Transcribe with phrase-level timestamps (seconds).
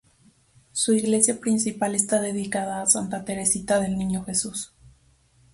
[0.71, 4.73] Su iglesia principal está dedicada a Santa Teresita del Niño Jesús.